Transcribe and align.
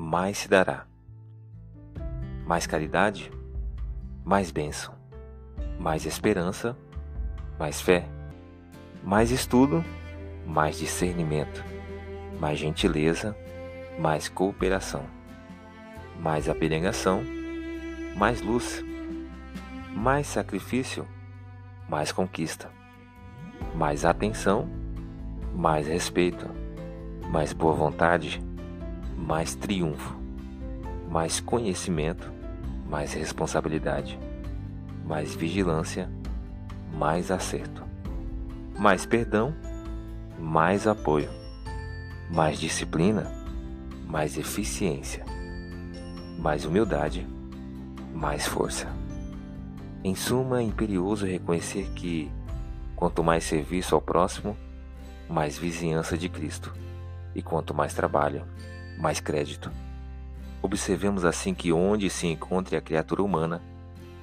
mais 0.00 0.38
se 0.38 0.48
dará. 0.48 0.86
Mais 2.46 2.68
caridade, 2.68 3.32
mais 4.24 4.52
bênção, 4.52 4.94
mais 5.76 6.06
esperança, 6.06 6.76
mais 7.58 7.80
fé, 7.80 8.06
mais 9.02 9.32
estudo, 9.32 9.84
mais 10.46 10.78
discernimento, 10.78 11.64
mais 12.38 12.60
gentileza, 12.60 13.36
mais 13.98 14.28
cooperação, 14.28 15.02
mais 16.20 16.48
abnegação, 16.48 17.20
mais 18.16 18.40
luz, 18.40 18.84
mais 19.92 20.28
sacrifício, 20.28 21.04
mais 21.88 22.12
conquista, 22.12 22.70
mais 23.74 24.04
atenção, 24.04 24.70
mais 25.52 25.88
respeito, 25.88 26.46
mais 27.32 27.52
boa 27.52 27.74
vontade, 27.74 28.40
mais 29.18 29.54
triunfo, 29.54 30.16
mais 31.10 31.40
conhecimento, 31.40 32.30
mais 32.88 33.12
responsabilidade, 33.12 34.18
mais 35.04 35.34
vigilância, 35.34 36.08
mais 36.96 37.30
acerto, 37.30 37.82
mais 38.78 39.04
perdão, 39.04 39.54
mais 40.38 40.86
apoio, 40.86 41.28
mais 42.30 42.58
disciplina, 42.58 43.30
mais 44.06 44.38
eficiência, 44.38 45.24
mais 46.38 46.64
humildade, 46.64 47.26
mais 48.14 48.46
força. 48.46 48.86
Em 50.02 50.14
suma, 50.14 50.60
é 50.60 50.62
imperioso 50.62 51.26
reconhecer 51.26 51.90
que, 51.94 52.30
quanto 52.94 53.22
mais 53.22 53.44
serviço 53.44 53.94
ao 53.94 54.00
próximo, 54.00 54.56
mais 55.28 55.58
vizinhança 55.58 56.16
de 56.16 56.28
Cristo, 56.28 56.72
e 57.34 57.42
quanto 57.42 57.74
mais 57.74 57.92
trabalho, 57.92 58.44
mais 58.98 59.20
crédito. 59.20 59.70
Observemos 60.60 61.24
assim 61.24 61.54
que 61.54 61.72
onde 61.72 62.10
se 62.10 62.26
encontre 62.26 62.76
a 62.76 62.80
criatura 62.80 63.22
humana, 63.22 63.62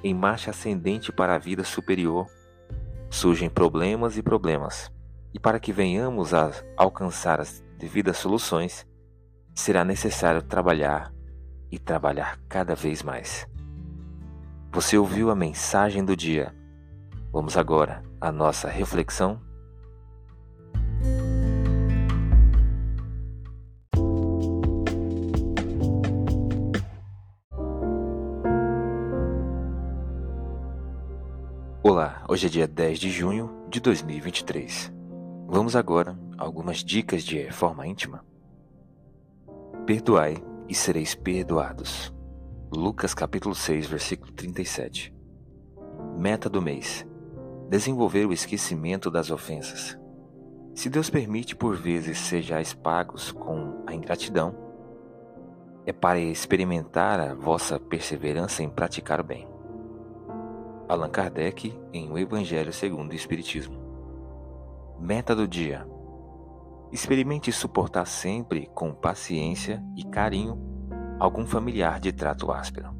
em 0.04 0.14
marcha 0.14 0.52
ascendente 0.52 1.12
para 1.12 1.36
a 1.36 1.40
vida 1.40 1.64
superior, 1.64 2.28
surgem 3.10 3.50
problemas 3.50 4.18
e 4.18 4.22
problemas. 4.22 4.92
E 5.34 5.40
para 5.40 5.60
que 5.60 5.72
venhamos 5.72 6.34
a 6.34 6.52
alcançar 6.78 7.40
as 7.40 7.64
devidas 7.78 8.18
soluções, 8.18 8.86
será 9.54 9.84
necessário 9.84 10.42
trabalhar 10.42 11.14
e 11.72 11.80
trabalhar 11.80 12.40
cada 12.48 12.76
vez 12.76 13.02
mais. 13.02 13.48
Você 14.72 14.98
ouviu 14.98 15.30
a 15.30 15.36
mensagem 15.36 16.04
do 16.04 16.16
dia. 16.16 16.54
Vamos 17.32 17.58
agora 17.58 18.04
à 18.20 18.32
nossa 18.32 18.68
reflexão 18.70 19.42
Olá, 31.88 32.26
hoje 32.28 32.48
é 32.48 32.50
dia 32.50 32.68
10 32.68 32.98
de 32.98 33.12
junho 33.12 33.64
de 33.70 33.80
2023. 33.80 34.92
Vamos 35.48 35.76
agora 35.76 36.18
a 36.36 36.44
algumas 36.44 36.80
dicas 36.80 37.22
de 37.22 37.38
reforma 37.38 37.86
íntima. 37.86 38.26
Perdoai 39.86 40.36
e 40.68 40.74
sereis 40.74 41.14
perdoados. 41.14 42.12
Lucas 42.74 43.14
capítulo 43.14 43.54
6, 43.54 43.86
versículo 43.86 44.32
37. 44.32 45.14
Meta 46.18 46.50
do 46.50 46.60
mês: 46.60 47.06
desenvolver 47.70 48.26
o 48.26 48.34
esquecimento 48.34 49.12
das 49.12 49.30
ofensas. 49.30 49.96
Se 50.74 50.90
Deus 50.90 51.12
permite 51.12 51.56
por 51.56 51.76
vezes 51.76 52.18
sejais 52.18 52.74
pagos 52.74 53.32
com 53.32 53.84
a 53.86 53.94
ingratidão, 53.94 54.56
é 55.86 55.94
para 55.94 56.18
experimentar 56.18 57.20
a 57.20 57.36
vossa 57.36 57.80
perseverança 57.80 58.64
em 58.64 58.70
praticar 58.72 59.22
o 59.22 59.24
bem. 59.24 59.55
Allan 60.88 61.10
Kardec 61.10 61.74
em 61.92 62.12
O 62.12 62.18
Evangelho 62.18 62.72
segundo 62.72 63.12
o 63.12 63.16
Espiritismo. 63.16 63.76
Meta 65.00 65.36
do 65.36 65.48
dia: 65.48 65.88
experimente 66.92 67.52
suportar 67.52 68.06
sempre 68.06 68.70
com 68.74 68.94
paciência 68.94 69.84
e 69.98 70.04
carinho 70.04 70.62
algum 71.20 71.46
familiar 71.46 72.00
de 72.00 72.12
trato 72.12 72.52
áspero. 72.52 72.96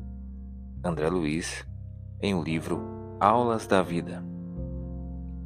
André 0.84 1.10
Luiz, 1.10 1.66
em 2.20 2.34
o 2.34 2.42
livro 2.42 2.82
Aulas 3.20 3.68
da 3.68 3.82
Vida. 3.82 4.24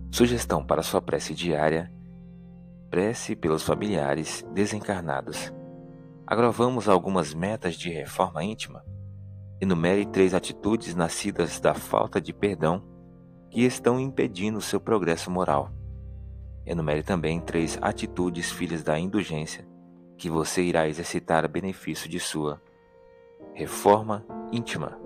Sugestão 0.10 0.66
para 0.66 0.82
sua 0.82 1.02
prece 1.02 1.34
diária: 1.34 1.92
prece 2.90 3.36
pelos 3.36 3.64
familiares 3.64 4.46
desencarnados. 4.54 5.54
Agora 6.26 6.52
vamos 6.52 6.88
a 6.88 6.94
algumas 6.94 7.34
metas 7.34 7.76
de 7.76 7.90
reforma 7.90 8.44
íntima 8.44 8.82
Enumere 9.62 10.06
três 10.06 10.34
atitudes 10.34 10.96
nascidas 10.96 11.60
da 11.60 11.74
falta 11.74 12.22
de 12.22 12.32
perdão 12.32 12.82
que 13.50 13.66
estão 13.66 14.00
impedindo 14.00 14.62
seu 14.62 14.80
progresso 14.80 15.30
moral. 15.30 15.70
Enumere 16.66 17.04
também 17.04 17.42
três 17.42 17.78
atitudes 17.82 18.52
filhas 18.52 18.84
da 18.84 18.98
indulgência 18.98 19.68
que 20.18 20.30
você 20.30 20.62
irá 20.62 20.88
exercitar 20.88 21.44
a 21.44 21.48
benefício 21.48 22.10
de 22.10 22.20
sua 22.20 22.62
reforma 23.54 24.26
íntima. 24.52 24.98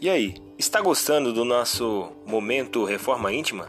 E 0.00 0.08
aí, 0.08 0.34
está 0.56 0.80
gostando 0.80 1.32
do 1.32 1.44
nosso 1.44 2.12
momento 2.24 2.84
Reforma 2.84 3.32
Íntima? 3.32 3.68